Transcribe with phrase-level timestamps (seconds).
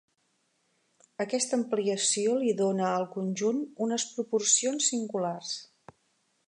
[1.25, 5.55] Aquesta ampliació li dóna al conjunt unes proporcions singulars.